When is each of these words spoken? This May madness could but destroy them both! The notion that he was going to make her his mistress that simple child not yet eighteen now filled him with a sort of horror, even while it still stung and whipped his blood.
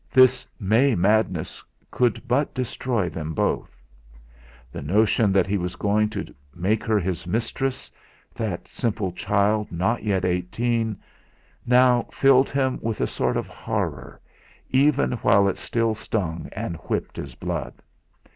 This 0.09 0.47
May 0.59 0.95
madness 0.95 1.61
could 1.91 2.27
but 2.27 2.55
destroy 2.55 3.07
them 3.07 3.35
both! 3.35 3.83
The 4.71 4.81
notion 4.81 5.31
that 5.31 5.45
he 5.45 5.59
was 5.59 5.75
going 5.75 6.09
to 6.09 6.33
make 6.55 6.83
her 6.85 6.97
his 6.99 7.27
mistress 7.27 7.91
that 8.33 8.67
simple 8.67 9.11
child 9.11 9.71
not 9.71 10.01
yet 10.01 10.25
eighteen 10.25 10.97
now 11.67 12.07
filled 12.11 12.49
him 12.49 12.79
with 12.81 12.99
a 12.99 13.05
sort 13.05 13.37
of 13.37 13.47
horror, 13.47 14.19
even 14.71 15.11
while 15.17 15.47
it 15.47 15.59
still 15.59 15.93
stung 15.93 16.49
and 16.51 16.77
whipped 16.77 17.15
his 17.17 17.35
blood. 17.35 17.75